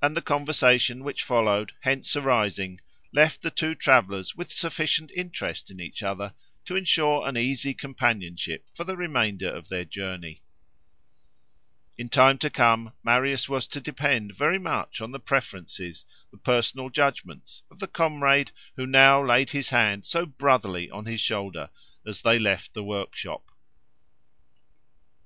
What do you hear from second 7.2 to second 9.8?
an easy companionship for the remainder of